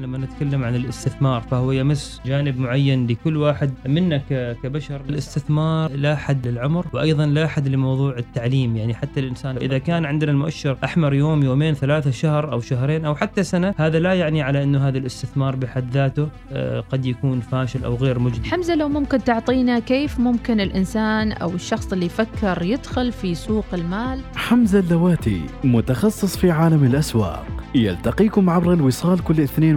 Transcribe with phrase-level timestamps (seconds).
[0.00, 4.18] لما نتكلم عن الاستثمار فهو يمس جانب معين لكل واحد منا
[4.62, 5.00] كبشر.
[5.08, 8.76] الاستثمار لا حد للعمر وأيضا لا حد لموضوع التعليم.
[8.76, 13.14] يعني حتى الإنسان إذا كان عندنا المؤشر أحمر يوم يومين ثلاثة شهر أو شهرين أو
[13.14, 17.84] حتى سنة هذا لا يعني على إنه هذا الاستثمار بحد ذاته آه، قد يكون فاشل
[17.84, 18.48] أو غير مجدي.
[18.48, 24.20] حمزة لو ممكن تعطينا كيف ممكن الإنسان أو الشخص اللي يفكر يدخل في سوق المال؟
[24.36, 29.76] حمزة اللواتي متخصص في عالم الأسواق يلتقيكم عبر الوصال كل اثنين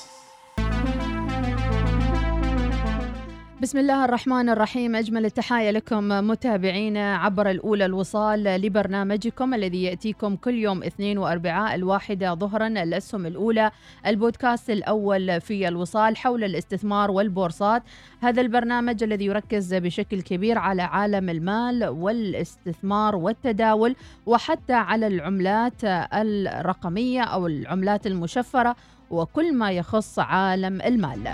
[3.61, 4.95] بسم الله الرحمن الرحيم.
[4.95, 12.33] أجمل التحايا لكم متابعينا عبر الأولى الوصال لبرنامجكم الذي يأتيكم كل يوم اثنين وأربعاء الواحدة
[12.33, 13.71] ظهرا الأسهم الأولى.
[14.07, 17.83] البودكاست الأول في الوصال حول الاستثمار والبورصات.
[18.21, 23.95] هذا البرنامج الذي يركز بشكل كبير على عالم المال والاستثمار والتداول
[24.25, 28.75] وحتى على العملات الرقمية أو العملات المشفرة
[29.09, 31.27] وكل ما يخص عالم المال.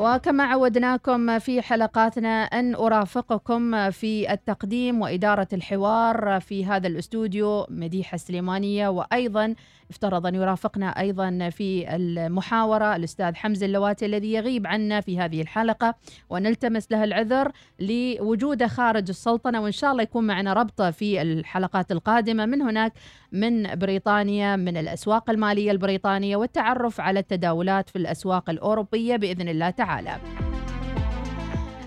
[0.00, 8.88] وكما عودناكم في حلقاتنا أن أرافقكم في التقديم وإدارة الحوار في هذا الأستوديو مديحة السليمانية
[8.88, 9.54] وأيضا
[9.90, 15.94] افترض أن يرافقنا أيضا في المحاورة الأستاذ حمزة اللواتي الذي يغيب عنا في هذه الحلقة
[16.30, 22.46] ونلتمس له العذر لوجوده خارج السلطنة وإن شاء الله يكون معنا ربطة في الحلقات القادمة
[22.46, 22.92] من هناك
[23.32, 30.49] من بريطانيا من الأسواق المالية البريطانية والتعرف على التداولات في الأسواق الأوروبية بإذن الله تعالى.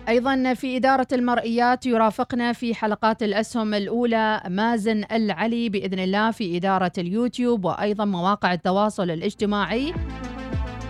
[0.10, 6.92] أيضا في إدارة المرئيات يرافقنا في حلقات الأسهم الأولى مازن العلي بإذن الله في إدارة
[6.98, 9.94] اليوتيوب وأيضا مواقع التواصل الاجتماعي.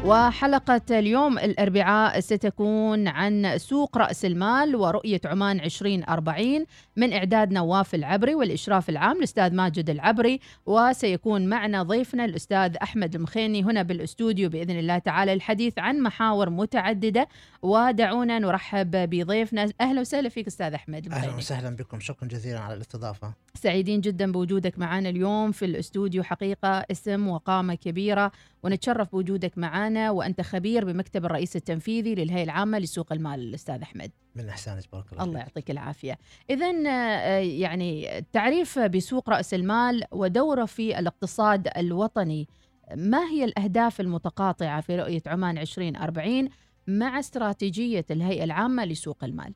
[0.05, 8.35] وحلقة اليوم الأربعاء ستكون عن سوق رأس المال ورؤية عمان 2040 من إعداد نواف العبري
[8.35, 14.97] والإشراف العام الأستاذ ماجد العبري وسيكون معنا ضيفنا الأستاذ أحمد المخيني هنا بالأستوديو بإذن الله
[14.97, 17.27] تعالى الحديث عن محاور متعددة.
[17.61, 19.69] ودعونا نرحب بضيفنا.
[19.81, 21.27] أهلا وسهلا فيك أستاذ أحمد المخيني.
[21.27, 21.99] أهلا وسهلا بكم.
[21.99, 23.33] شكرا جزيلا على الاستضافة.
[23.55, 26.23] سعيدين جدا بوجودك معنا اليوم في الأستوديو.
[26.23, 28.31] حقيقة اسم وقامة كبيرة.
[28.63, 34.11] ونتشرف بوجودك معنا وأنت خبير بمكتب الرئيس التنفيذي للهيئة العامة لسوق المال الأستاذ أحمد.
[34.35, 36.17] من إحسانك بارك الله الله يعطيك العافية.
[36.49, 42.47] إذا آه، يعني التعريف بسوق رأس المال ودوره في الاقتصاد الوطني
[42.95, 46.49] ما هي الأهداف المتقاطعة في رؤية عمان 2040
[46.87, 49.53] مع استراتيجية الهيئة العامة لسوق المال؟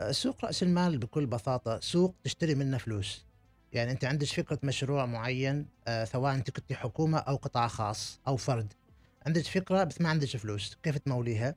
[0.00, 3.26] آه، سوق رأس المال بكل بساطة سوق تشتري منه فلوس.
[3.72, 8.36] يعني أنت عندك فكرة مشروع معين آه سواء أنت كنت حكومة أو قطاع خاص أو
[8.36, 8.72] فرد.
[9.26, 11.54] عندك فكرة بس ما عندك فلوس كيف تموليها؟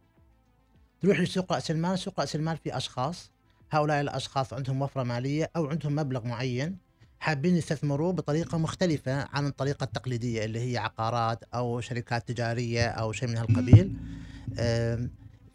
[1.01, 3.31] تروح لسوق رأس المال سوق رأس المال في أشخاص
[3.71, 6.77] هؤلاء الأشخاص عندهم وفرة مالية أو عندهم مبلغ معين
[7.19, 13.29] حابين يستثمروه بطريقة مختلفة عن الطريقة التقليدية اللي هي عقارات أو شركات تجارية أو شيء
[13.29, 13.93] من هالقبيل.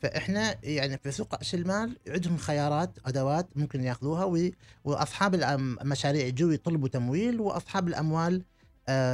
[0.03, 4.51] فإحنا يعني في سوق رأس المال عندهم خيارات أدوات ممكن يأخذوها
[4.85, 8.43] وأصحاب المشاريع يجوا يطلبوا تمويل وأصحاب الأموال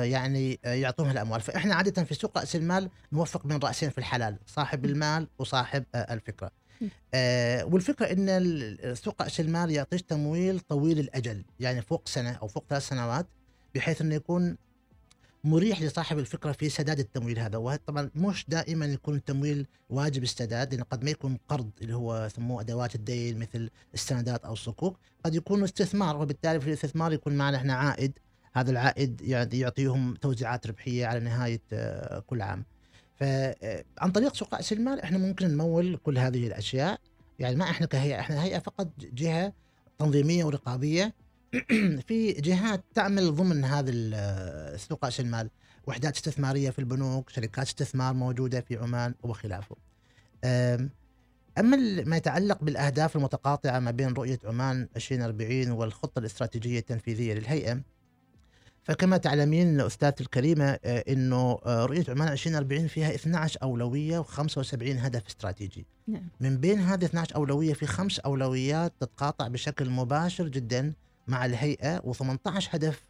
[0.02, 1.40] يعني آه يعطونها الأموال.
[1.40, 6.14] فإحنا عادة في سوق رأس المال نوفق بين رأسين في الحلال صاحب المال وصاحب آه
[6.14, 6.50] الفكرة.
[7.14, 12.64] آه والفكرة إن سوق رأس المال يعطيش تمويل طويل الأجل يعني فوق سنة أو فوق
[12.70, 13.26] ثلاث سنوات
[13.74, 14.56] بحيث إنه يكون
[15.44, 17.58] مريح لصاحب الفكرة في سداد التمويل هذا.
[17.58, 22.60] وطبعا مش دائما يكون التمويل واجب السداد لأن قد ما يكون قرض اللي هو يسموه
[22.60, 27.74] أدوات الدين مثل السندات أو الصكوك قد يكون استثمار وبالتالي في الاستثمار يكون معنا إحنا
[27.74, 28.18] عائد
[28.52, 29.20] هذا العائد
[29.52, 32.64] يعطيهم توزيعات ربحية على نهاية آه، كل عام.
[33.16, 33.54] فعن
[34.02, 37.00] آه، طريق سوق راس المال إحنا ممكن نمول كل هذه الأشياء.
[37.38, 39.52] يعني ما إحنا كهيئة إحنا هيئة فقط جهة
[39.98, 41.14] تنظيمية ورقابية.
[42.08, 45.50] في جهات تعمل ضمن هذا سوق راس المال.
[45.86, 49.76] وحدات استثمارية في البنوك شركات استثمار موجودة في عمان وخلافه
[51.58, 51.76] أما
[52.06, 57.80] ما يتعلق بالأهداف المتقاطعة ما بين رؤية عمان 2040 والخطة الاستراتيجية التنفيذية للهيئة
[58.82, 65.26] فكما تعلمين استاذتي الكريمة آه، إنه آه، رؤية عمان 2040 فيها 12 أولوية و75 هدف
[65.26, 65.86] استراتيجي.
[66.06, 66.28] نعم.
[66.40, 70.92] من بين هذه 12 أولوية في خمس أولويات تتقاطع بشكل مباشر جدا
[71.28, 72.34] مع الهيئة و18
[72.70, 73.04] هدف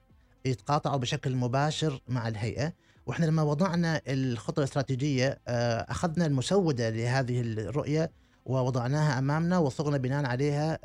[0.45, 2.73] يتقاطعوا بشكل مباشر مع الهيئة
[3.07, 8.11] وإحنا لما وضعنا الخطة الاستراتيجية آه، أخذنا المسودة لهذه الرؤية
[8.47, 10.79] ووضعناها أمامنا وصغنا بناء عليها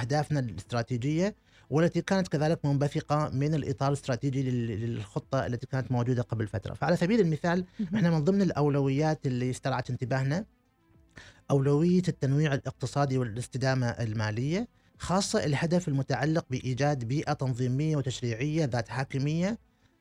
[0.00, 1.34] أهدافنا الاستراتيجية
[1.70, 6.96] والتي كانت كذلك منبثقة من الإطار الاستراتيجي لل- للخطة التي كانت موجودة قبل فترة، فعلى
[6.96, 7.64] سبيل المثال
[7.94, 10.44] إحنا من ضمن الأولويات اللي استرعت انتباهنا
[11.50, 14.68] أولوية التنويع الاقتصادي والاستدامة المالية
[14.98, 19.58] خاصة الهدف المتعلق بإيجاد بيئة تنظيمية وتشريعية ذات حاكمية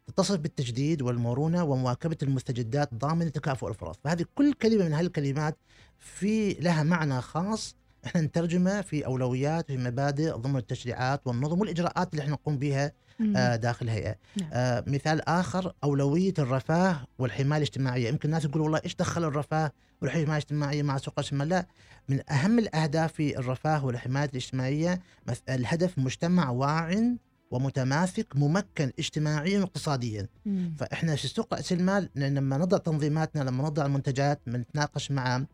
[0.07, 5.57] تتصف بالتجديد والمرونة ومواكبة المستجدات ضامن تكافؤ الفرص، فهذه كل كلمة من هالكلمات
[5.99, 7.75] في لها معنى خاص
[8.05, 12.91] إحنا نترجمه في أولويات في مبادئ ضمن التشريعات والنظم والإجراءات اللي إحنا نقوم بها.
[13.35, 14.15] آه، داخل الهيئة.
[14.41, 14.49] نعم.
[14.53, 19.71] آه، مثال آخر أولوية الرفاه والحماية الاجتماعية، يمكن الناس يقول والله إيش دخل الرفاه
[20.01, 21.67] والحماية الاجتماعية مع سوق راس المال؟ لا
[22.09, 25.01] من أهم الأهداف في الرفاه والحماية الاجتماعية
[25.49, 27.15] الهدف مجتمع واع
[27.51, 30.75] ومتماسك ممكن اجتماعيا واقتصاديا مم.
[30.79, 35.45] فإحنا في سوق راس المال لما نضع تنظيماتنا لما نضع المنتجات بنتناقش مع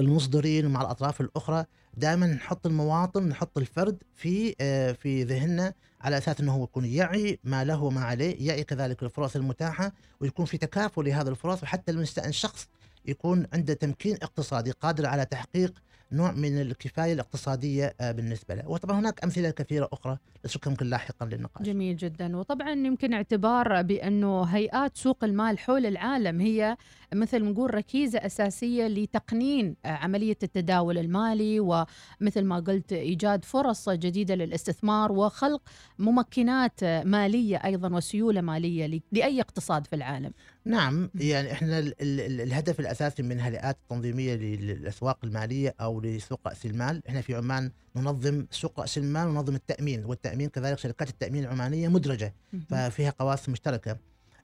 [0.00, 1.64] المصدرين ومع الأطراف الأخرى
[1.94, 7.38] دائما نحط المواطن نحط الفرد في آه، في ذهننا على أساس إنه هو يكون يعي
[7.44, 12.26] ما له وما عليه يعي كذلك الفرص المتاحة ويكون في تكافؤ لهذه الفرص وحتى المست-
[12.26, 12.68] الشخص
[13.06, 15.74] يكون عنده تمكين اقتصادي قادر على تحقيق
[16.12, 18.68] نوع من الكفاية الاقتصادية آه، بالنسبة له.
[18.68, 20.18] وطبعا هناك أمثلة كثيرة أخرى
[20.66, 21.66] ممكن لاحقا للنقاش.
[21.66, 22.36] جميل جدا.
[22.36, 26.76] وطبعا يمكن اعتبار بأنه هيئات سوق المال حول العالم هي
[27.14, 35.12] مثل نقول ركيزة أساسية لتقنين عملية التداول المالي ومثل ما قلت إيجاد فرص جديدة للاستثمار
[35.12, 35.62] وخلق
[35.98, 40.32] ممكنات مالية أيضا وسيولة مالية لأي اقتصاد في العالم.
[40.68, 41.10] نعم.
[41.14, 46.48] يعني إحنا ال ال ال الهدف الأساسي من الهيئات التنظيميه لل- للأسواق المالية أو لسوق
[46.48, 51.44] رأس المال، إحنا في عمان ننظم سوق رأس المال وننظم التأمين، والتأمين كذلك شركات التأمين
[51.44, 52.34] العمانية مدرجة
[52.68, 53.96] ففيها قواسم مشتركة.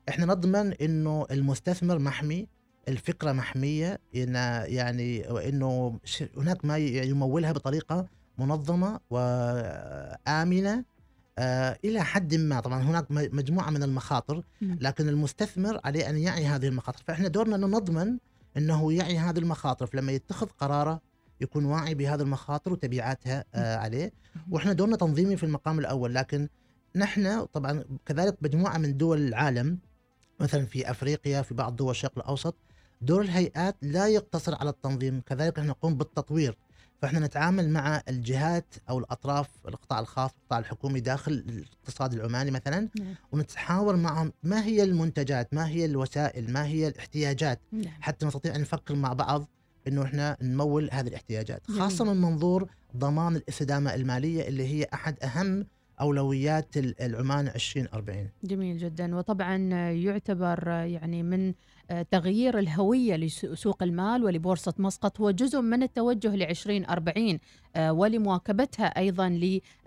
[0.08, 2.46] إحنا نضمن إنه المستثمر محمي،
[2.88, 4.34] الفكرة محمية إن
[4.66, 6.00] يعني وإنه
[6.36, 8.06] هناك ما يمولها بطريقة
[8.38, 10.84] منظمة وآمنة
[11.84, 12.60] إلى حد ما.
[12.60, 14.78] طبعا هناك مجموعة من المخاطر مم.
[14.80, 17.02] لكن المستثمر عليه أن يعي هذه المخاطر.
[17.06, 18.18] فإحنا دورنا أنه نضمن
[18.56, 19.86] أنه يعي هذه المخاطر.
[19.86, 21.00] فلما يتخذ قرارة
[21.40, 24.12] يكون واعي بهذه المخاطر وتبعاتها آه عليه.
[24.50, 26.14] وإحنا دورنا تنظيمي في المقام الأول.
[26.14, 26.48] لكن
[26.96, 29.78] نحن طبعا كذلك مجموعة من دول العالم
[30.40, 32.54] مثلا في أفريقيا في بعض دول الشرق الأوسط
[33.00, 35.20] دور الهيئات لا يقتصر على التنظيم.
[35.20, 36.58] كذلك نحن نقوم بالتطوير.
[37.02, 43.14] فاحنا نتعامل مع الجهات أو الأطراف القطاع الخاص القطاع الحكومي داخل الاقتصاد العماني مثلا نعم.
[43.32, 47.84] ونتحاور معهم ما هي المنتجات ما هي الوسائل ما هي الاحتياجات نعم.
[48.00, 49.48] حتى نستطيع أن نفكر مع بعض
[49.88, 51.80] إنه إحنا نمول هذه الاحتياجات جميل.
[51.80, 55.66] خاصة من منظور ضمان الاستدامة المالية اللي هي أحد أهم
[56.00, 59.56] أولويات ال- العمان 2040 جميل جدا وطبعا
[59.90, 61.54] يعتبر يعني من
[62.10, 67.38] تغيير الهوية لسوق المال ولبورصة مسقط هو جزء من التوجه ل 2040
[67.78, 69.28] ولمواكبتها أيضا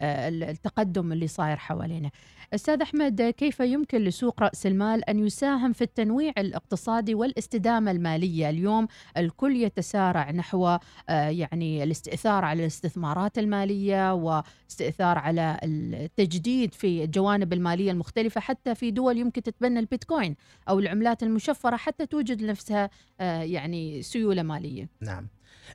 [0.02, 2.10] للتقدم اللي صاير حوالينا.
[2.54, 8.88] أستاذ أحمد كيف يمكن لسوق رأس المال أن يساهم في التنويع الاقتصادي والاستدامة المالية؟ اليوم
[9.18, 10.78] الكل يتسارع نحو
[11.10, 19.18] يعني الاستئثار على الاستثمارات المالية واستئثار على التجديد في الجوانب المالية المختلفة حتى في دول
[19.18, 20.36] يمكن تتبنى البيتكوين
[20.70, 22.90] أو العملات المشفرة حتى توجد لنفسها
[23.20, 25.28] يعني سيولة مالية نعم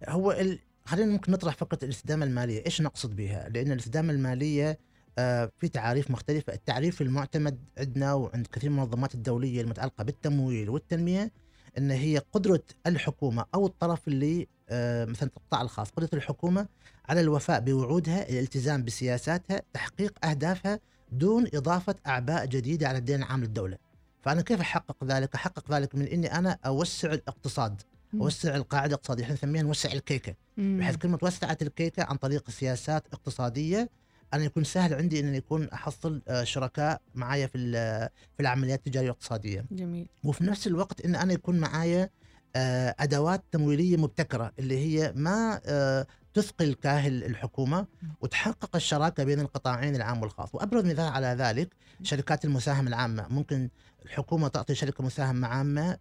[0.08, 0.58] هو ال...
[0.84, 4.78] خلينا ممكن نطرح فكره الاستدامة المالية، إيش نقصد بها؟ لأن الاستدامة المالية
[5.18, 11.32] آه في تعاريف مختلفة، التعريف المعتمد عندنا وعند كثير من المنظمات الدولية المتعلقة بالتمويل والتنمية
[11.78, 16.68] إن هي قدرة الحكومة أو الطرف اللي آه مثلا القطاع الخاص، قدرة الحكومة
[17.08, 20.80] على الوفاء بوعودها، الالتزام بسياساتها، تحقيق أهدافها
[21.12, 23.91] دون إضافة أعباء جديدة على الدين العام للدولة.
[24.22, 27.82] فأنا كيف أحقق ذلك؟ أحقق ذلك من إني أنا أوسع الاقتصاد
[28.14, 29.24] أوسع القاعدة الاقتصادية.
[29.24, 30.34] إحنا نسميها نوسع الكيكة.
[30.56, 33.90] بحيث كلمة وسعت الكيكة عن طريق سياسات اقتصادية
[34.34, 37.72] أنا يكون سهل عندي ان يكون أحصل شركاء معايا في
[38.36, 39.64] في العمليات التجارية والاقتصادية.
[39.70, 40.06] جميل.
[40.24, 42.10] وفي نفس الوقت إن أنا يكون معايا
[42.56, 45.60] أدوات تمويلية مبتكرة اللي هي ما
[46.34, 47.86] تثقل كاهل الحكومة
[48.20, 50.54] وتحقق الشراكة بين القطاعين العام والخاص.
[50.54, 53.26] وأبرز مثال على ذلك شركات المساهمه العامة.
[53.30, 53.68] ممكن
[54.04, 55.98] الحكومة تعطي شركة مساهمه عامة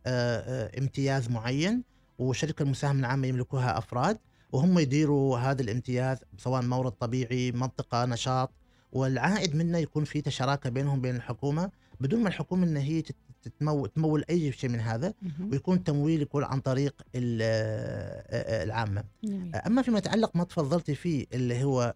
[0.78, 1.84] امتياز معين
[2.20, 4.18] وشركة المساهمه العامة يملكوها أفراد
[4.52, 8.52] وهم يديروا هذا الامتياز سواء مورد طبيعي منطقة نشاط.
[8.92, 13.04] والعائد منه يكون في تشراكة بينهم بين الحكومة بدون ما الحكومة ان هي
[13.44, 15.14] تتمول, تمول أي شيء من هذا
[15.52, 19.04] ويكون تمويل يكون عن طريق العامة.
[19.24, 19.56] جميل.
[19.56, 21.94] أما فيما يتعلق ما تفضلتي فيه اللي هو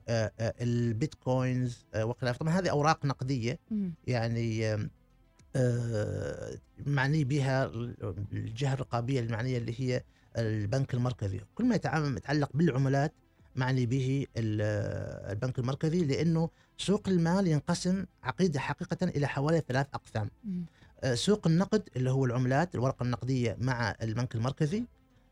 [0.61, 3.59] البيتكوينز وخلافه طبعا هذه أوراق نقدية.
[4.07, 4.77] يعني
[5.57, 7.65] آه، معني بها
[8.33, 10.03] الجهة الرقابية المعنية اللي هي
[10.37, 11.39] البنك المركزي.
[11.55, 13.13] كل ما يتعلق بالعملات
[13.55, 20.29] معني به ال- البنك المركزي لأنه سوق المال ينقسم عقيدة حقيقة إلى حوالي ثلاث أقسام.
[20.47, 20.49] آه،
[21.13, 24.85] سوق النقد اللي هو العملات الورقة النقدية مع البنك المركزي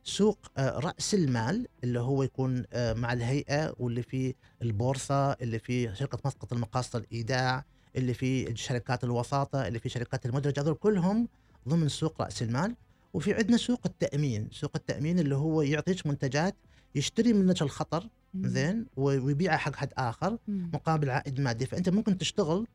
[0.03, 5.93] سوق آه، رأس المال اللي هو يكون آه، مع الهيئة واللي فيه البورصة اللي فيه
[5.93, 7.65] شركة مسقط المقاصه الإيداع
[7.96, 11.27] اللي فيه شركات الوساطة اللي فيه شركات المدرجة هذول كلهم
[11.70, 12.75] ضمن سوق رأس المال
[13.13, 16.55] وفي عندنا سوق التأمين سوق التأمين اللي هو يعطيك منتجات
[16.96, 18.10] يشتري منك الخطر.
[18.36, 20.38] زين ويبيعها حق حد آخر.
[20.48, 22.67] مقابل عائد مادي فأنت ممكن تشتغل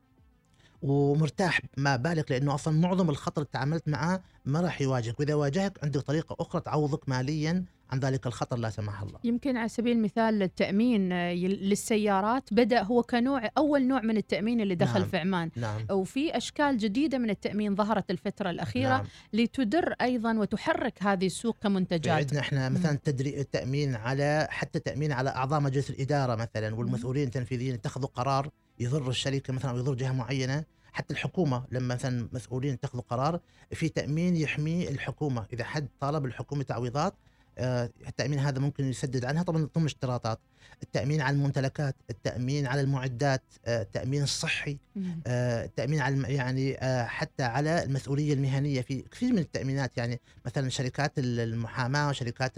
[0.83, 5.21] ومرتاح ما بالك لأنه أصلا معظم الخطر اللي تعاملت معاه ما راح يواجهك.
[5.21, 9.19] وإذا واجهك عندك طريقة أخرى تعوضك ماليا عن ذلك الخطر لا سمح الله.
[9.25, 12.55] يمكن على سبيل المثال التأمين آه، للسيارات.
[12.55, 15.09] بدأ هو كنوع أول نوع من التأمين اللي دخل نعم.
[15.09, 15.51] في عمان.
[15.57, 15.87] نعم.
[15.91, 19.05] وفي أشكال جديدة من التأمين ظهرت الفترة الأخيرة نعم.
[19.33, 22.19] لتدر أيضا وتحرك هذه السوق كمنتجات.
[22.19, 27.75] عندنا إحنا مثلا تدري التأمين على حتى تأمين على أعضاء مجلس الإدارة مثلا والمسؤولين التنفيذيين
[27.75, 33.03] اتخذوا قرار يضر الشركة مثلا أو يضر جهة معينة حتى الحكومة لما مثلا مسؤولين اتخذوا
[33.11, 33.41] قرار
[33.73, 35.47] في تأمين يحمي الحكومة.
[35.53, 37.15] إذا حد طالب الحكومة تعويضات
[37.61, 40.39] آه، التأمين هذا ممكن يسدد عنها طبعا ضمن اشتراطات
[40.83, 44.79] التأمين على الممتلكات التأمين على المعدات آه، التأمين الصحي.
[45.27, 48.81] آه، التأمين على يعني حتى على المسؤولية المهنية.
[48.81, 52.53] في كثير من التأمينات يعني مثلا شركات ال- المحاماة وشركات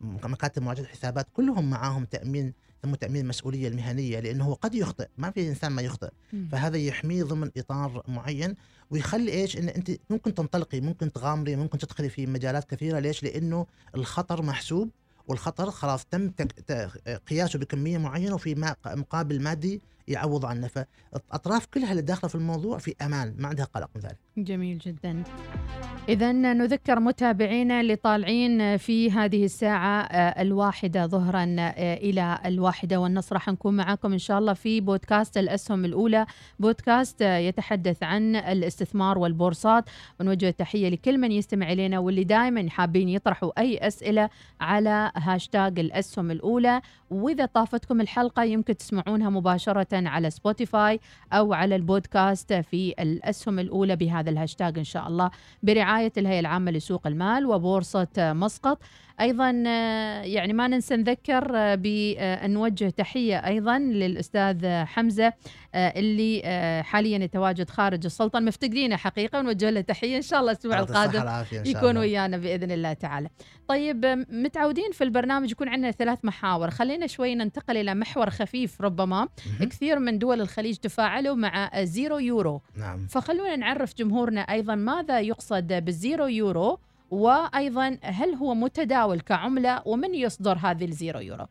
[0.00, 2.52] مكاتب مواجهه الحسابات كلهم معاهم تأمين
[2.84, 6.48] يسموه تامين المسؤولية المهنية لأنه هو قد يخطئ ما في إنسان ما يخطئ مم.
[6.52, 8.54] فهذا يحميه ضمن إطار معين
[8.90, 13.66] ويخلي إيش إن أنت ممكن تنطلقي ممكن تغامري ممكن تدخلي في مجالات كثيرة ليش لأنه
[13.94, 14.90] الخطر محسوب
[15.28, 16.30] والخطر خلاص تم.
[17.28, 18.74] قياسه بكمية معينة وفي.
[18.86, 23.90] مقابل مادي يعوض عنه فالاطراف كلها اللي داخلة في الموضوع في أمان ما عندها قلق
[23.94, 25.22] من ذلك جميل جدا.
[26.08, 33.32] إذا نذكر متابعينا اللي طالعين في هذه الساعة آه، الواحدة ظهرا آه، إلى الواحدة والنص
[33.32, 36.26] راح نكون معاكم إن شاء الله في بودكاست الأسهم الأولى.
[36.58, 39.84] بودكاست آه، يتحدث عن الاستثمار والبورصات.
[40.20, 44.30] ونوجه تحية لكل من يستمع إلينا واللي دائما حابين يطرحوا أي أسئلة
[44.60, 46.80] على هاشتاج الأسهم الأولى.
[47.10, 51.00] وإذا طافتكم الحلقة يمكن تسمعونها مباشرة على Spotify
[51.32, 55.30] أو على البودكاست في الأسهم الأولى بهذا الهاشتاج إن شاء الله
[55.62, 58.78] برعاية الهيئة العامة لسوق المال وبورصة مسقط.
[59.20, 65.32] أيضا آه، يعني ما ننسى نذكر آه، بأن نوجه تحية أيضا للأستاذ آه، حمزة
[65.74, 70.52] آه، اللي آه، حاليا يتواجد خارج السلطنة مفتقدينه حقيقة ونوجه له تحية إن شاء الله
[70.52, 72.00] الصحة القادم يكون الله.
[72.00, 73.28] ويانا بإذن الله تعالى.
[73.68, 79.28] طيب متعودين في البرنامج يكون عندنا ثلاث محاور، خلينا شوي ننتقل إلى محور خفيف ربما،.
[79.60, 85.72] كثير من دول الخليج تفاعلوا مع zero euro، نعم فخلونا نعرف جمهورنا أيضا ماذا يقصد
[85.72, 86.78] بال zero euro
[87.10, 91.46] وأيضا هل هو متداول كعملة ومن يصدر هذه ال zero euro؟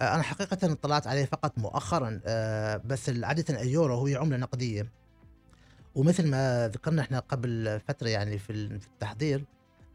[0.00, 4.92] آه، أنا حقيقة اطلعت عليه فقط مؤخرا آه، بس عاده اليورو هي عملة نقدية
[5.94, 9.44] ومثل ما ذكرنا إحنا قبل فترة يعني في ال- في التحضير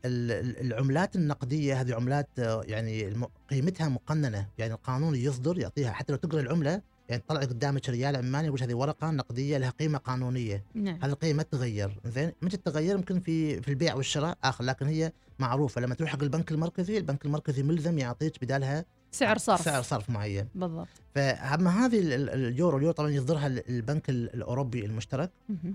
[0.05, 3.13] ال- ال- العملات النقدية هذه عملات آه، يعني
[3.49, 8.47] قيمتها مقننة يعني القانون يصدر يعطيها حتى لو تقرأ العملة يعني تطلع قدامك ريال عماني
[8.47, 10.63] يقول هذه ورقة نقدية لها قيمة قانونية.
[10.75, 10.99] نعم.
[11.03, 11.99] هذه القيمة ما تتغير.
[12.05, 15.81] زين؟ متى تتغير؟ يمكن في في البيع والشراء آخر لكن هي معروفة.
[15.81, 19.61] لما تروح حق البنك المركزي البنك المركزي ملزم يعطيك بدالها سعر صرف.
[19.61, 20.47] سعر صرف معين.
[20.55, 20.87] بالضبط.
[21.15, 25.31] فأما هذه ال- ال- اليورو اليورو طبعا يصدرها ال- البنك ال- الأوروبي المشترك.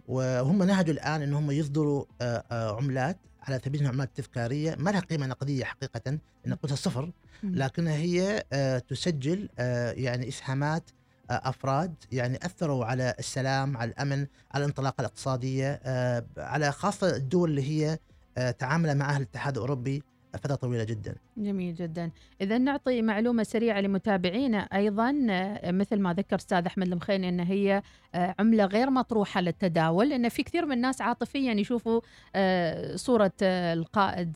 [0.09, 4.75] وهم نهجوا الآن إن هم يصدروا آه، آه، عملات على سبيل عملات تذكارية.
[4.79, 6.19] ما لها قيمة نقدية حقيقه إن
[6.55, 7.11] قيمتها صفر.
[7.43, 9.49] لكنها هي آه، تسجل
[9.97, 10.91] يعني إسهامات
[11.31, 17.63] أفراد يعني أثروا على السلام على الأمن على الانطلاقة الاقتصادية آه، على خاصة الدول اللي
[17.63, 17.99] هي
[18.39, 20.03] آه، تعامل معها الاتحاد الأوروبي.
[20.37, 21.15] فتره طويلة جدا.
[21.37, 22.11] جميل جدا.
[22.41, 27.83] إذا نعطي معلومة سريعة لمتابعينا أيضا آه، مثل ما ذكر أستاذ أحمد المخيني أن هي
[28.15, 32.01] آه، عملة غير مطروحة للتداول لأن في كثير من الناس عاطفيا يشوفوا
[32.37, 34.33] آه، صورة آه، القائد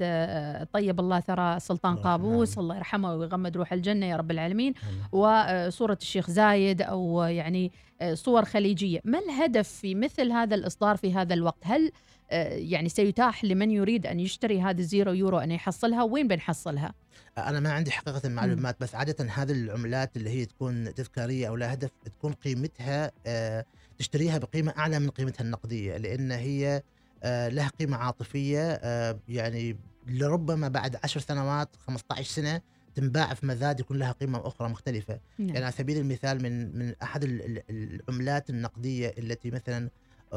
[0.72, 2.58] طيب الله ثرى سلطان قابوس.
[2.58, 4.74] الله يرحمه ويغمد روح الجنة يا رب العالمين
[5.12, 7.72] وصورة الشيخ زايد أو يعني
[8.12, 9.00] صور خليجية.
[9.04, 11.92] ما الهدف في مثل هذا الإصدار في هذا الوقت؟ هل
[12.32, 16.94] يعني سيتاح لمن يريد أن يشتري هذه الزيرو يورو أن يحصلها وين بنحصلها؟
[17.38, 21.72] أنا ما عندي حقيقة المعلومات بس عادة هذه العملات اللي هي تكون تذكارية أو لها
[21.72, 23.64] هدف تكون قيمتها آه،
[23.98, 26.82] تشتريها بقيمة أعلى من قيمتها النقدية لأن هي
[27.22, 32.60] آه، لها قيمة عاطفية آه، يعني لربما بعد عشر سنوات 15 سنة
[32.94, 35.20] تنباع في مزاد يكون لها قيمة أخرى مختلفة.
[35.38, 35.48] نعم.
[35.48, 39.90] يعني على سبيل المثال من من أحد ال- ال- العملات النقدية التي مثلا آه،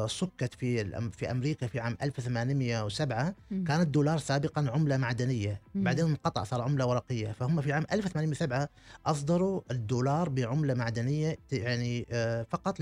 [0.06, 3.64] صكت في الأم- في أمريكا في عام 1807 مم.
[3.64, 5.60] كان الدولار سابقا عملة معدنية.
[5.74, 8.68] بعدين انقطع صار عملة ورقية فهم في عام 1807
[9.06, 12.80] أصدروا الدولار بعملة معدنية يعني آه، فقط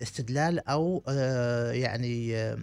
[0.00, 2.58] لاستدلال أو آه، يعني آه،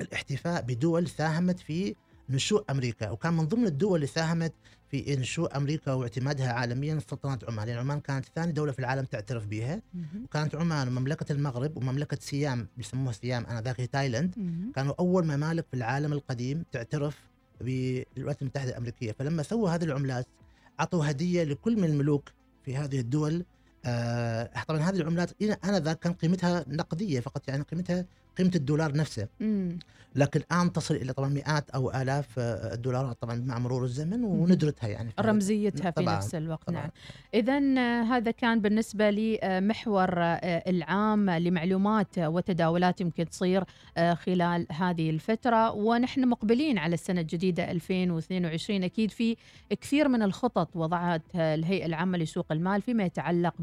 [0.00, 1.94] الاحتفاء بدول ساهمت في
[2.30, 4.52] نشوء أمريكا وكان من ضمن الدول اللي ساهمت
[4.90, 9.46] في نشوء أمريكا واعتمادها عالميا سلطنة عمان يعني عمان كانت ثاني دولة في العالم تعترف
[9.46, 9.82] بها.
[10.24, 14.34] وكانت عمان ومملكة المغرب ومملكة سيام بيسموها سيام آنذاك هي تايلاند.
[14.74, 17.18] كانوا أول ممالك في العالم القديم تعترف
[17.60, 20.26] بالولايات المتحدة الأمريكية فلما سووا هذه العملات
[20.80, 22.32] أعطوا هدية لكل من الملوك
[22.64, 23.44] في هذه الدول
[23.84, 28.06] آه طبعا هذه العملات أنا ذاك كان قيمتها نقدية فقط يعني قيمتها
[28.38, 29.28] قيمة الدولار نفسه.
[29.40, 29.78] مم.
[30.16, 34.88] لكن الآن تصل إلى طبعا مئات أو آلاف آه، الدولارات طبعا مع مرور الزمن وندرتها
[34.88, 35.10] يعني.
[35.10, 36.80] في- رمزيتها في طبعاً، نفس الوقت طبعاً.
[36.80, 36.90] نعم.
[37.34, 37.58] إذا
[38.02, 40.08] هذا كان بالنسبة لمحور
[40.44, 43.64] العام لمعلومات وتداولات يمكن تصير
[43.96, 45.72] آه، خلال هذه الفترة.
[45.72, 49.36] ونحن مقبلين على السنة الجديدة 2022 أكيد في
[49.80, 53.54] كثير من الخطط وضعت الهيئة العامة لسوق المال فيما يتعلق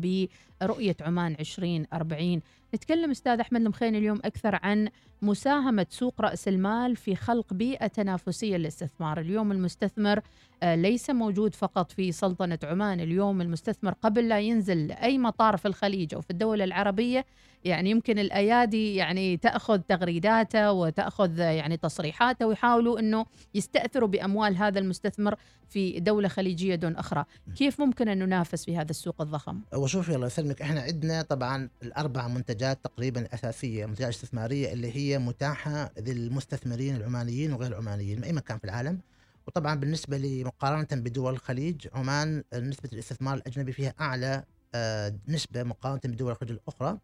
[0.62, 2.42] برؤية عمان 2040
[2.76, 4.90] نتكلم أستاذ أحمد المخيني اليوم أكثر عن
[5.22, 9.20] مساهمة سوق رأس المال في خلق بيئة تنافسية للاستثمار.
[9.20, 10.22] اليوم المستثمر
[10.64, 13.00] آه، ليس موجود فقط في سلطنة عمان.
[13.00, 17.26] اليوم المستثمر قبل لا ينزل أي مطار في الخليج أو في الدولة العربية
[17.66, 24.80] يعني يمكن الأيادي يعني تأخذ تغريداته وتأخذ آه، يعني تصريحاته ويحاولوا أنه يستأثروا بأموال هذا
[24.80, 25.36] المستثمر
[25.70, 27.26] في دولة خليجية دون أخرى.
[27.56, 32.28] كيف ممكن أن ننافس في هذا السوق الضخم؟ وشوفي الله يسلمك إحنا عندنا طبعا الأربع
[32.28, 38.58] منتجات تقريبا أساسية منتجات استثمارية اللي هي متاحة للمستثمرين العمانيين وغير العمانيين من أي مكان
[38.58, 39.00] في العالم.
[39.48, 44.44] وطبعا بالنسبة مقارنة بدول الخليج عمان نسبة الاستثمار الأجنبي فيها أعلى
[44.76, 47.00] آه، نسبة مقارنة بدول الخليج الأخرى.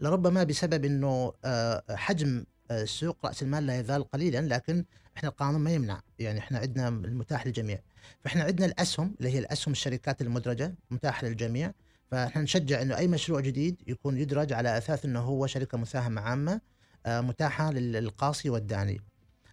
[0.00, 4.84] لربما بسبب إنه آه، حجم آه، سوق رأس المال لا يزال قليلا لكن
[5.16, 6.00] إحنا القانون ما يمنع.
[6.18, 7.78] يعني إحنا عندنا المتاح للجميع.
[8.24, 11.72] فإحنا عندنا الأسهم اللي هي الأسهم الشركات المدرجة متاحه للجميع.
[12.10, 16.60] فإحنا نشجع إنه أي مشروع جديد يكون يدرج على أساس إنه هو شركة مساهمة عامة
[17.06, 19.00] آه، متاحة للقاصي والداني.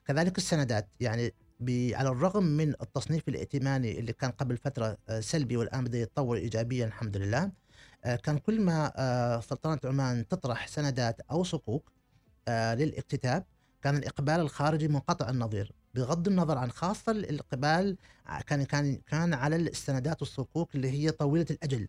[0.05, 0.89] كذلك السندات.
[0.99, 1.33] يعني
[1.93, 6.85] على الرغم من التصنيف الائتماني اللي كان قبل فترة آه، سلبي والآن بدأ يتطور ايجابيا
[6.85, 7.51] الحمد لله آه،
[8.15, 11.91] كان كل ما آه، سلطنة عمان تطرح سندات أو صكوك
[12.47, 13.45] آه، للاكتتاب
[13.81, 19.55] كان الإقبال الخارجي منقطع النظير بغض النظر عن خاصة الإقبال ع- كان كان كان على
[19.55, 21.87] السندات والصكوك اللي هي طويلة الأجل.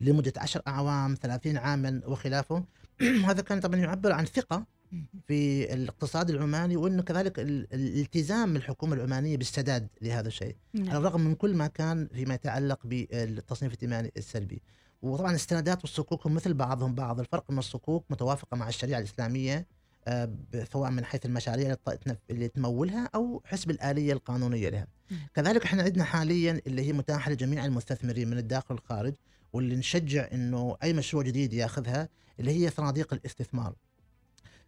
[0.00, 2.64] لمدة عشر أعوام ثلاثين عاما وخلافه.
[3.28, 4.66] هذا كان طبعا يعبر عن ثقة
[5.26, 10.56] في الاقتصاد العماني وأنه كذلك ال- الالتزام من الحكومة العمانية بالسداد لهذا الشيء.
[10.74, 10.96] على نعم.
[10.96, 14.62] الرغم من كل ما كان فيما يتعلق بالتصنيف الائتماني السلبي.
[15.02, 19.66] وطبعا السندات والصكوك هم مثل بعضهم بعض الفرق إن الصكوك متوافقة مع الشريعة الإسلامية
[20.08, 20.30] آه،
[20.72, 21.76] سواء من حيث المشاريع
[22.30, 24.86] اللي تمولها أو حسب الآلية القانونية لها.
[25.34, 29.14] كذلك إحنا عندنا حاليا اللي هي متاحة لجميع المستثمرين من الداخل والخارج
[29.52, 32.08] واللي نشجع إنه أي مشروع جديد ياخذها
[32.40, 33.74] اللي هي صناديق الاستثمار.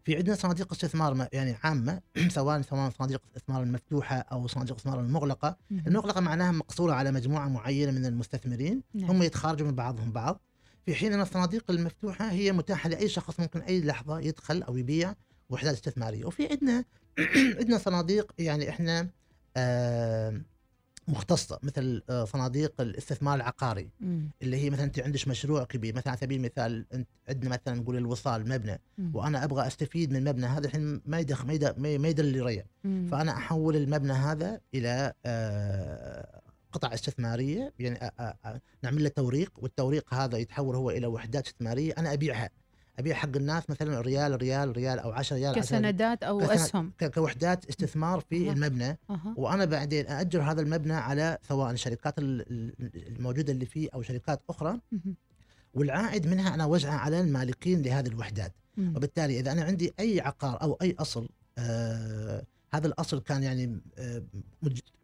[0.05, 5.57] في عندنا صناديق استثمار يعني عامة سواء سواء صناديق الاستثمار المفتوحه أو صناديق الاستثمار المغلقه
[5.71, 5.85] مهم.
[5.87, 9.11] المغلقة معناها مقصورة على مجموعة معينة من المستثمرين نعم.
[9.11, 10.41] هم يتخارجوا من بعضهم بعض
[10.87, 15.15] في حين أن الصناديق المفتوحة هي متاحة لأي شخص ممكن أي لحظة يدخل أو يبيع
[15.51, 16.85] وحدات استثمارية وفي عندنا
[17.61, 19.11] عندنا صناديق يعني إحنا
[19.57, 20.41] آه
[21.09, 24.31] مختصة مثل آه صناديق الاستثمار العقاري مم.
[24.43, 27.97] اللي هي مثلا انت عندك مشروع كبير مثلا على سبيل المثال انت عندنا مثلا نقول
[27.97, 29.11] الوصال مبنى مم.
[29.17, 32.65] وأنا أبغى أستفيد من المبنى هذا الحين ما يدخل ما يدخل ما يدل لي ريع.
[32.85, 36.41] فأنا أحول المبنى هذا إلى آه،
[36.73, 38.11] قطع استثمارية يعني
[38.83, 42.51] نعمل له توريق والتوريق هذا يتحول هو إلى وحدات استثمارية أنا أبيعها
[42.99, 47.15] أبيع حق الناس مثلا ريال ريال ريال أو 10 ريال 10 كسندات كسند- أسهم ك-
[47.15, 48.53] كوحدات استثمار في أها.
[48.53, 49.35] المبنى أها.
[49.37, 54.43] وأنا بعدين أأجر هذا المبنى على سواء الشركات ال- ال- الموجودة اللي فيه أو شركات
[54.51, 54.81] أخرى.
[55.75, 58.53] والعائد منها أنا أوزعه على المالكين لهذه الوحدات.
[58.79, 61.29] وبالتالي إذا أنا عندي أي عقار أو أي أصل
[61.59, 62.43] آه
[62.77, 64.23] هذا الأصل كان يعني آه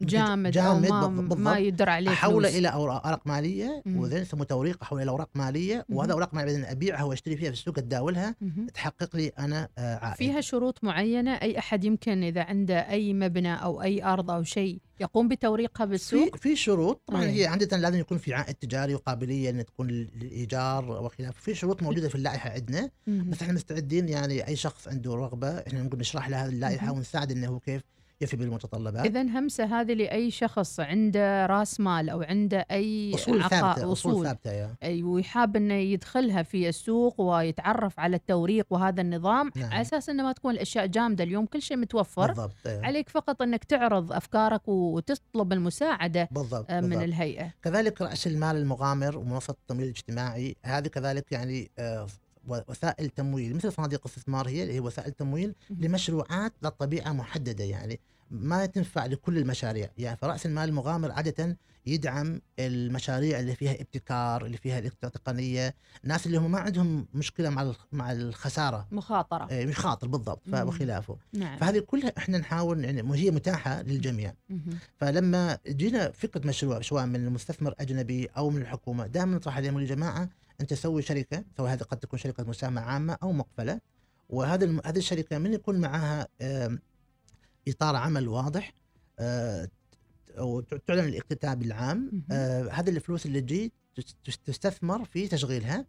[0.03, 1.09] جامد, جامد ما.
[1.35, 2.59] ما يدر عليه احوله.
[2.59, 3.83] إلى أوراق مالية.
[3.87, 5.87] وذن يسموه توريق احوله إلى أوراق مالية.
[5.89, 8.37] وهذا أوراق مالية بعدين أبيعها وأشتري فيها في السوق أتداولها.
[8.75, 13.55] تحقق لي أنا آه عائد فيها شروط معينة أي أحد يمكن إذا عنده أي مبنى
[13.55, 17.41] أو أي أرض أو شيء يقوم بتوريقها بالسوق في في شروط طبعا أي.
[17.41, 22.09] هي عادة لازم يكون في عائد تجاري وقابلية إن تكون للإيجار وخلافه في شروط موجودة
[22.09, 22.91] في اللائحة عندنا.
[23.07, 26.93] بس إحنا مستعدين يعني أي شخص عنده رغبة إحنا نقول نشرح له هذه اللائحة.
[26.93, 27.83] ونساعد إنه هو كيف
[28.21, 33.93] يفي بالمتطلبات اذا همسة هذه لأي شخص عنده رأس مال أو عنده أي أصول ثابتة
[33.93, 34.75] أصول ثابتة يا.
[34.83, 39.71] أي ويحاب إنه يدخلها في السوق ويتعرف على التوريق وهذا النظام نعم.
[39.73, 42.87] على أساس إنه ما تكون الأشياء جامدة اليوم كل شيء متوفر بالضبط أيوة.
[42.87, 47.05] عليك فقط إنك تعرض أفكارك وتطلب المساعدة بالضبط, آه، من بالضبط.
[47.05, 52.07] الهيئة كذلك رأس المال المغامر ومنصة التمويل الاجتماعي هذه كذلك يعني آه،
[52.47, 55.55] وسائل تمويل مثل صناديق الاستثمار هي اللي هي وسائل تمويل.
[55.71, 58.01] لمشروعات ذات طبيعه محددة يعني
[58.31, 64.57] ما تنفع لكل المشاريع يعني فرأس المال المغامر عادة يدعم المشاريع اللي فيها ابتكار اللي
[64.57, 65.75] فيها التقنيه
[66.05, 70.69] الناس اللي هم ما عندهم مشكلة مع مع الخسارة مخاطرة آه، مخاطر بالضبط ف- مم.
[70.69, 74.79] وخلافه نعم فهذه كلها إحنا نحاول يعني هي متاحة للجميع مهم.
[74.99, 79.87] فلما جينا فكرة مشروع سواء من المستثمر أجنبي أو من الحكومة دائما نطرح عليهم يا
[79.87, 80.29] جماعة
[80.61, 83.81] انت سوي شركة سواء هذه قد تكون شركة مساهمة عامة أو مقفلة
[84.29, 86.29] وهذا الم- هذه الشركة من يكون معها
[87.69, 88.73] إطار عمل واضح
[89.19, 89.69] آه،
[90.39, 92.11] أو تعلن الاكتتاب العام.
[92.31, 95.87] آه، هذه الفلوس اللي تجي تس- تس- تستثمر في تشغيلها.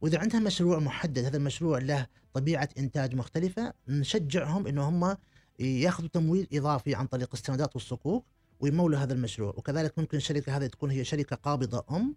[0.00, 5.16] وإذا عندها مشروع محدد هذا المشروع له طبيعة إنتاج مختلفة نشجعهم إنه هم
[5.60, 8.24] ياخذوا تمويل إضافي عن طريق السندات والصكوك
[8.60, 12.16] ويمولوا هذا المشروع وكذلك ممكن الشركة هذه تكون هي شركة قابضة أم.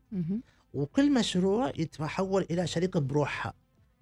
[0.74, 3.54] وكل مشروع يتحول إلى شركه بروحها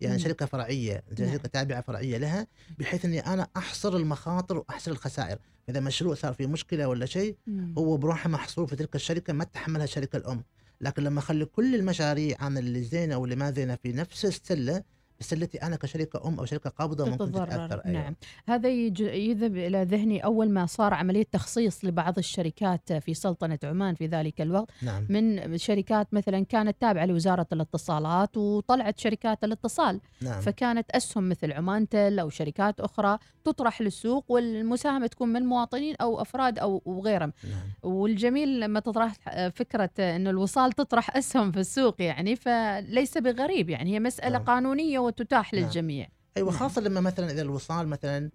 [0.02, 0.24] يعني مم.
[0.24, 1.32] شركه فرعية نعم.
[1.32, 2.48] شركه تابعة فرعية لها
[2.80, 5.38] بحيث إني أنا أحصر المخاطر وأحصر الخسائر
[5.70, 7.36] إذا مشروع صار فيه مشكلة ولا شيء.
[7.78, 10.44] هو بروحه محصور في تلك الشركة ما تتحملها الشركة الأم
[10.82, 14.84] لكن لما أخلي كل المشاريع عن اللي زينة واللي ما زينة في نفس السلة
[15.20, 17.46] سلتي أنا كشركه أم أو شركه قابضة ممكن تتضرر.
[17.46, 17.82] تتأثر.
[17.86, 18.02] أيوة.
[18.02, 18.16] نعم.
[18.48, 24.08] هذا يذهب إلى ذهني أول ما صار عملية تخصيص لبعض الشركات في سلطنة عمان في
[24.08, 24.70] ذلك الوقت.
[24.82, 25.06] نعم.
[25.10, 30.00] من شركات مثلا كانت تابعة لوزارة الاتصالات وطلعت شركات الاتصال.
[30.22, 30.42] نعم.
[30.42, 36.22] فكانت أسهم مثل عمان تل أو شركات أخرى تطرح للسوق والمساهمة تكون من مواطنين أو
[36.22, 37.34] أفراد أو وغيرهم.
[37.44, 37.94] نعم.
[37.94, 39.14] والجميل لما تطرح
[39.50, 44.46] فكرة إنه الوصال تطرح أسهم في السوق يعني فليس بغريب يعني هي مسألة نعم.
[44.46, 45.64] قانونية وتتاح نعم.
[45.64, 46.60] للجميع أيوه نعم.
[46.60, 48.30] خاصة لما مثلا إذا الوصال مثلا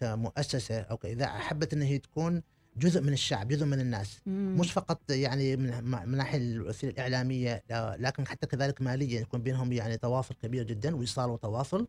[0.00, 2.42] كمؤسسة أو كاذاعه حبت ان هي تكون
[2.76, 4.56] جزء من الشعب جزء من الناس مم.
[4.60, 9.96] مش فقط يعني من ناحية الوسيلة الإعلامية لا، لكن حتى كذلك ماليا يكون بينهم يعني
[9.96, 11.88] تواصل كبير جدا وصال وتواصل.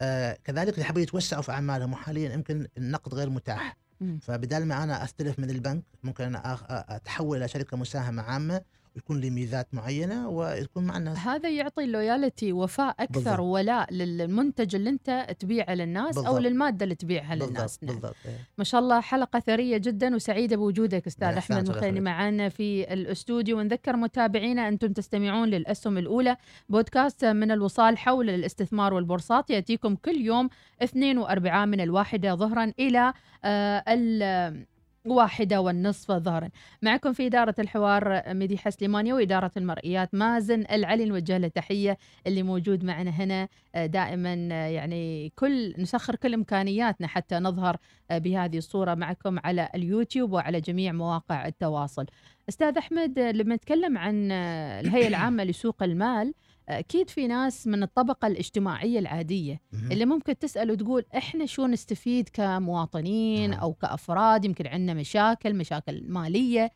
[0.00, 4.18] آه كذلك اللي حابين يتوسعوا في أعمالهم وحاليا يمكن النقد غير متاح مم.
[4.22, 6.58] فبدال ما أنا أستلف من البنك ممكن أنا
[6.96, 8.60] أتحول إلى شركة مساهمة عامة
[8.96, 13.40] ويكون لي ميزات معينة ويكون مع الناس هذا يعطي لويالتي وفاء أكثر بالضبط.
[13.40, 16.40] ولاء للمنتج اللي أنت تبيعه للناس أو بالضبط.
[16.40, 17.94] للمادة اللي تبيعها للناس بالضبط نعم.
[17.94, 18.38] بالضبط إيه.
[18.58, 22.00] ما شاء الله حلقة ثرية جدا وسعيدة بوجودك أستاذ أحمد مخيني.
[22.00, 26.36] معنا في الأستوديو ونذكر متابعينا أنتم تستمعون للأسهم الأولى
[26.68, 30.48] بودكاست من الوصال حول الاستثمار والبورصات يأتيكم كل يوم
[30.82, 33.12] اثنين واربعاء من الواحدة ظهرا إلى
[33.44, 34.66] آه ال
[35.06, 36.48] واحدة والنصف ظهرا.
[36.82, 42.84] معكم في إدارة الحوار مديحة سليمانية وإدارة المرئيات مازن العلي نوجه له تحية اللي موجود
[42.84, 43.48] معنا هنا.
[43.74, 47.76] آه، دائما آه، يعني كل نسخر كل إمكانياتنا حتى نظهر
[48.10, 52.06] آه، بهذه الصورة معكم على اليوتيوب وعلى جميع مواقع التواصل.
[52.48, 56.34] أستاذ أحمد لما نتكلم عن الهيئة العامة لسوق المال
[56.68, 59.92] أكيد في ناس من الطبقة الاجتماعية العادية مهم.
[59.92, 63.52] اللي ممكن تسأل وتقول إحنا شو نستفيد كمواطنين.
[63.54, 66.70] أو كأفراد؟ يمكن عندنا مشاكل مشاكل مالية.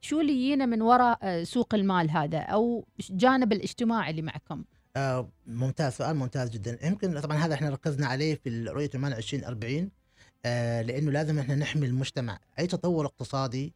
[0.00, 4.64] شو اللي يجينا من وراء آه، سوق المال هذا أو جانب الاجتماعي اللي معكم؟
[4.96, 6.86] آه ممتاز سؤال ممتاز جدا.
[6.86, 9.90] يمكن طبعا هذا إحنا ركزنا عليه في رؤية المال 2040
[10.46, 12.38] آه لأنه لازم إحنا نحمي المجتمع.
[12.58, 13.72] أي تطور اقتصادي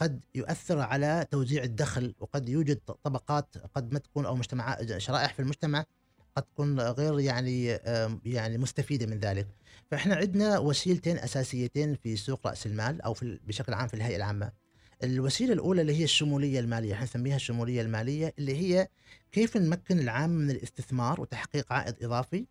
[0.00, 5.40] قد يؤثر على توزيع الدخل وقد يوجد طبقات قد ما تكون أو مجتمعات شرائح في
[5.40, 5.84] المجتمع
[6.36, 9.48] قد تكون غير يعني آه يعني مستفيدة من ذلك.
[9.90, 14.52] فإحنا عندنا وسيلتين أساسيتين في سوق رأس المال أو في بشكل عام في الهيئة العامة.
[15.04, 18.88] الوسيلة الأولى اللي هي الشمولية المالية إحنا نسميها الشمولية المالية اللي هي
[19.32, 22.46] كيف نمكن العام من الاستثمار وتحقيق عائد إضافي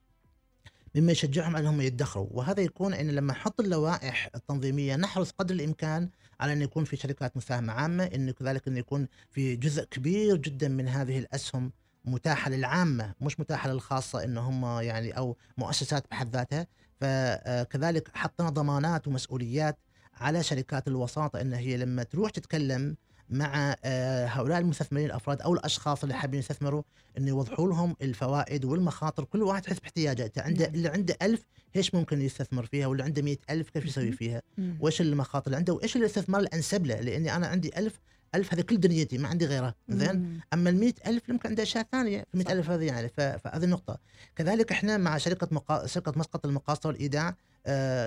[0.95, 2.27] مما يشجعهم على أنهم يدخروا.
[2.31, 7.37] وهذا يكون إن لما نحط اللوائح التنظيمية نحرص قدر الإمكان على أن يكون في شركات
[7.37, 11.71] مساهمة عامة انه كذلك انه يكون في جزء كبير جدا من هذه الأسهم
[12.05, 16.67] متاحة للعامة مش متاحة للخاصة إن هم يعني أو مؤسسات بحد ذاتها.
[17.01, 19.79] فكذلك حطينا ضمانات ومسؤوليات
[20.13, 22.97] على شركات الوساطة إن هي لما تروح تتكلم
[23.29, 26.83] مع آه، هؤلاء المستثمرين الأفراد أو الأشخاص اللي حابين يستثمروا
[27.17, 29.23] انه يوضحوا لهم الفوائد والمخاطر.
[29.23, 30.75] كل واحد حسب احتياجاته عنده نعم.
[30.75, 34.11] اللي عنده ألف إيش ممكن يستثمر فيها؟ واللي عنده مئة ألف كيف يسوي.
[34.11, 34.41] فيها.
[34.79, 37.99] وإيش المخاطر اللي عنده؟ وإيش الاستثمار الأنسب له؟ لأني أنا عندي ألف
[38.35, 39.75] ألف هذه كل دنيتي ما عندي غيرها.
[39.89, 40.39] زين.
[40.53, 42.25] أما ال ألف يمكن عنده أشياء ثانية.
[42.31, 43.97] في 100000 هذه يعني فهذه النقطة.
[44.35, 45.87] كذلك إحنا مع شركة مقا...
[45.87, 47.35] شركة مسقط المقاصة والإيداع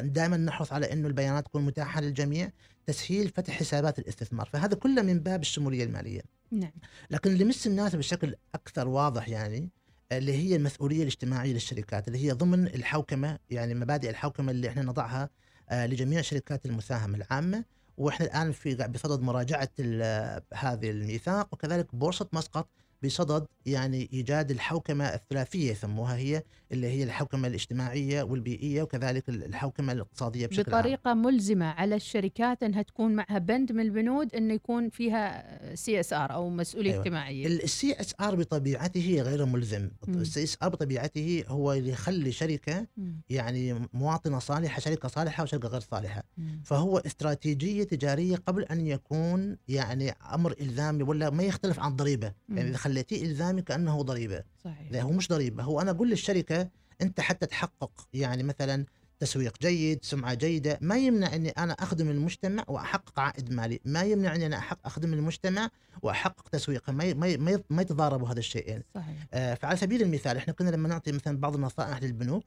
[0.03, 2.51] دائما نحرص على إنه البيانات تكون متاحة للجميع.
[2.93, 6.21] تسهيل فتح حسابات الاستثمار فهذا كله من باب الشمولية المالية.
[6.51, 6.73] نعم.
[7.11, 9.69] لكن اللي يمس الناس بشكل أكثر واضح يعني
[10.13, 15.31] اللي هي المسؤولية الاجتماعية للشركات اللي هي ضمن الحوكمة يعني مبادئ الحوكمة اللي إحنا نضعها
[15.69, 17.65] آه، لجميع شركات المساهمة العامة.
[17.97, 22.69] وإحنا الآن في بصدد مراجعة ال- هذه الميثاق وكذلك بورصة مسقط
[23.05, 30.47] بصدد يعني إيجاد الحوكمة الثلاثية يسموها هي اللي هي الحوكمة الاجتماعية والبيئية وكذلك الحوكمة الاقتصادية
[30.47, 30.81] بشكل عام.
[30.81, 36.51] بطريقة ملزمة على الشركات إنها تكون معها بند من البنود إنه يكون فيها CSR أو
[36.51, 37.03] مسؤولية أيوة.
[37.03, 39.91] اجتماعية ال CSR بطبيعته غير ملزم.
[40.09, 43.21] ال CSR بطبيعته هو اللي يخلي شركة مم.
[43.31, 46.61] يعني مواطنة صالحة شركة صالحة وشركة غير صالحة مم.
[46.65, 52.61] فهو استراتيجية تجارية قبل أن يكون يعني أمر إلزامي ولا ما يختلف عن ضريبة يعني
[52.63, 52.69] مم.
[52.69, 54.93] إذا خليتيه إلزامي كأنه ضريبة صحيح.
[54.93, 56.69] لا هو مش ضريبة هو أنا أقول للشركة
[57.03, 58.87] أنت حتى تحقق يعني مثلا
[59.19, 64.35] تسويق جيد سمعة جيدة ما يمنع إني أنا أخدم المجتمع وأحقق عائد مالي ما يمنع
[64.35, 65.71] إني أنا أخدم المجتمع
[66.03, 68.83] وأحقق تسويق ما ما ما يتضاربوا هذا الشيئين.
[68.95, 69.27] صحيح.
[69.35, 72.45] آه، فعلى سبيل المثال إحنا كنا لما نعطي مثلا بعض النصائح للبنوك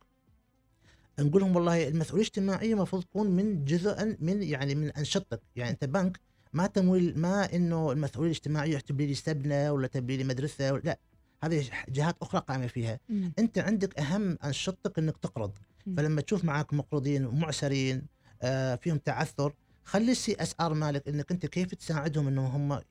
[1.19, 5.41] نقول لهم والله المسؤولية الاجتماعية المفروض تكون من جزء من يعني من أنشطتك.
[5.55, 6.19] يعني أنت بنك
[6.53, 10.99] ما تمويل ما إنه المسؤولية الاجتماعية تبني لي سبنة ولا تبني لي مدرسة ولا لا.
[11.43, 13.33] هذه جهات أخرى قائمة فيها مم.
[13.39, 15.95] أنت عندك أهم انشطتك إنك تقرض مم.
[15.95, 18.07] فلما تشوف معك مقرضين معسرين
[18.41, 19.53] آه فيهم تعثر
[19.83, 22.81] خلي ال CSR مالك إنك أنت كيف تساعدهم إنهم هم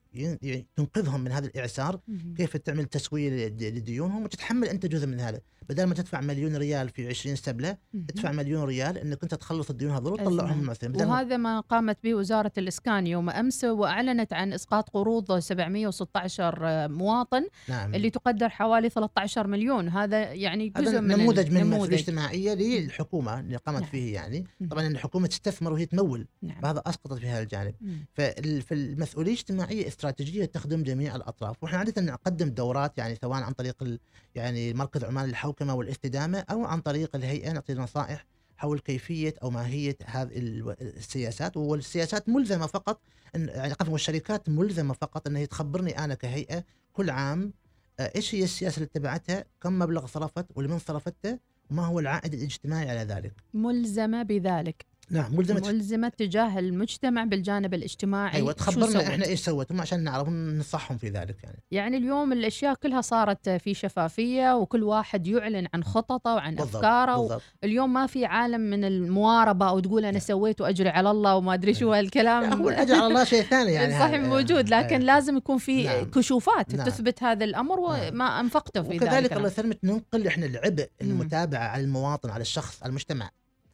[0.76, 2.00] تنقذهم من هذا الإعسار.
[2.36, 5.40] كيف تعمل تسوية لد- لديونهم وتتحمل أنت جزء من هذا.
[5.68, 8.06] بدل ما تدفع مليون ريال في 20 سبلة مم.
[8.10, 10.72] ادفع مليون ريال إنك أنت تخلص الديون هذول وتطلعهم ما-
[11.06, 17.94] وهذا ما قامت به وزارة الإسكان يوم أمس وأعلنت عن إسقاط قروض 716 مواطن نعم.
[17.94, 19.88] اللي تقدر حوالي 13 مليون.
[19.88, 23.90] هذا يعني هذا جزء من نموذج من المسؤوليه النموذج الاجتماعيه للحكومة اللي قامت نعم.
[23.90, 24.44] فيه يعني.
[24.60, 24.68] مم.
[24.68, 26.26] طبعا الحكومة تستثمر وهي تمول.
[26.42, 26.60] نعم.
[26.62, 27.74] فهذا أسقطت في هذا الجانب
[28.14, 31.56] فالمسؤوليه الاجتماعية استراتيجية تخدم جميع الأطراف.
[31.62, 33.98] وإحنا عادة نقدم دورات يعني سواء عن طريق
[34.34, 39.96] يعني مركز عمان للحوكمه والاستدامة أو عن طريق الهيئة نعطي نصائح حول كيفية أو ماهية
[40.04, 41.56] هذه ال- السياسات.
[41.56, 43.00] والسياسات ملزمة فقط
[43.36, 47.52] إن يعني والشركات ملزمة فقط ان هي تخبرني أنا كهيئة كل عام
[48.00, 51.38] آه، إيش هي السياسة اللي اتبعتها كم مبلغ صرفت ولمن صرفته
[51.70, 53.32] وما هو العائد الاجتماعي على ذلك.
[53.54, 54.91] ملزمة بذلك.
[55.10, 60.98] نعم ملزمة ملزمة تجاه المجتمع بالجانب الاجتماعي أيوه تخبرنا؟ إحنا إيش سوت عشان نعرف وننصحهم
[60.98, 66.34] في ذلك يعني يعني اليوم الأشياء كلها صارت في شفافية وكل واحد يعلن عن خططه
[66.34, 70.18] وعن بالضبط أفكاره بالضبط اليوم ما في عالم من المواربة أو تقول أنا لا.
[70.18, 73.72] سويت وأجري على الله وما أدري شو لا، هالكلام هو الأجر على الله شيء ثاني
[73.72, 75.04] يعني صحيح موجود لكن آه.
[75.04, 76.04] لازم يكون في نعم.
[76.04, 76.86] كشوفات نعم.
[76.86, 78.14] تثبت هذا الأمر نعم.
[78.14, 81.10] وما أنفقته في وكذلك ذلك الله يسلمك ننقل إحنا العبء مم.
[81.10, 83.30] المتابعة على المواطن على الشخص على المجتمع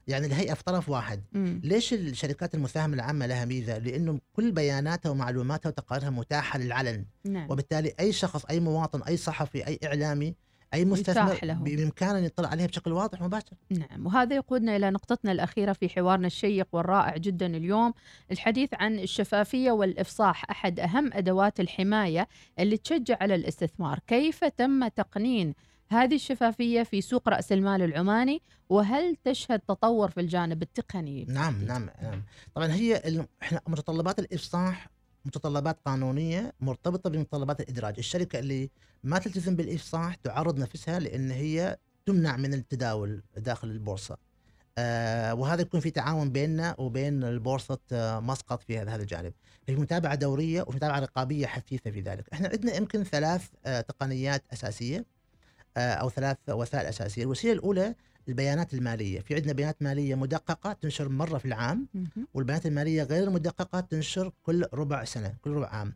[0.09, 1.23] يعني الهيئة في طرف واحد.
[1.33, 1.61] مم.
[1.65, 7.05] ليش الشركات المساهمة العامة لها ميزة؟ لأنه كل بياناتها ومعلوماتها وتقاريرها متاحة للعلن.
[7.25, 7.51] نعم.
[7.51, 10.35] وبالتالي أي شخص أي مواطن أي صحفي أي إعلامي
[10.75, 11.39] أي مستثمر.
[11.43, 14.07] بإمكانه أن يطلع عليها بشكل واضح ومباشر نعم.
[14.07, 17.95] وهذا يقودنا إلى نقطتنا الأخيرة في حوارنا الشيق والرائع جدا اليوم
[18.31, 20.51] الحديث عن الشفافية والإفصاح.
[20.51, 23.99] أحد أهم أدوات الحماية اللي تشجع على الاستثمار.
[24.07, 25.55] كيف تم تقنين
[25.91, 31.91] هذه الشفافية في سوق رأس المال العماني وهل تشهد تطور في الجانب التقني نعم نعم
[32.03, 32.23] نعم
[32.55, 33.03] طبعا هي
[33.43, 34.89] إحنا متطلبات الإفصاح
[35.25, 38.71] متطلبات قانونية مرتبطة بمتطلبات الادراج، الشركة اللي
[39.05, 44.17] ما تلتزم بالإفصاح تعرض نفسها لأن هي تمنع من التداول داخل البورصة.
[44.79, 49.33] آه وهذا يكون في تعاون بيننا وبين البورصة آه مسقط في هذا الجانب.
[49.67, 52.29] في متابعة دورية وفي متابعة رقابية حثيثة في ذلك.
[52.33, 55.18] إحنا عندنا يمكن ثلاث آه تقنيات أساسية آه
[55.79, 57.95] أو ثلاث وسائل أساسية، الوسيلة الأولى
[58.29, 61.89] البيانات المالية، في عندنا بيانات مالية مدققة تنشر مرة في العام.
[62.35, 65.93] والبيانات المالية غير المدققه تنشر كل ربع سنة كل ربع عام.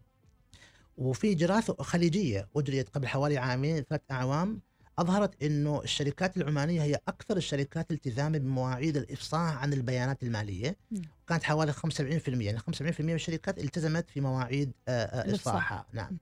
[0.98, 4.60] وفي دراسه خليجية اجريت قبل حوالي عامين ثلاث أعوام
[4.98, 10.76] أظهرت إنه الشركات العمانية هي أكثر الشركات التزاما بمواعيد الإفصاح عن البيانات المالية.
[10.90, 11.02] نعم.
[11.28, 15.34] كانت حوالي 75% يعني 75% من الشركات التزمت في مواعيد آه، آه،.
[15.34, 15.86] إفصاحها.
[15.92, 16.18] نعم.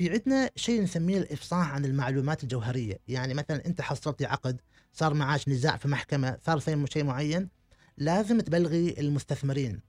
[0.00, 2.98] في عندنا شيء نسميه الإفصاح عن المعلومات الجوهرية.
[3.08, 4.60] يعني مثلا أنت حصلتي عقد
[4.92, 7.48] صار معاش نزاع في محكمة صار شيء معين
[7.98, 9.80] لازم تبلغي المستثمرين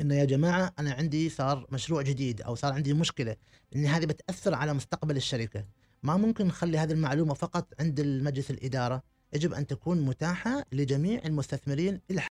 [0.00, 3.36] إنه يا جماعة أنا عندي صار مشروع جديد أو صار عندي مشكلة
[3.76, 5.64] إن هذه بتأثر على مستقبل الشركة.
[6.02, 9.02] ما ممكن نخلي هذه المعلومة فقط عند المجلس الإدارة.
[9.32, 12.00] يجب أن تكون متاحة لجميع المستثمرين